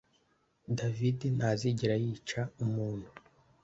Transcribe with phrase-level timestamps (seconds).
[0.77, 3.07] David ntazigera yica umuntu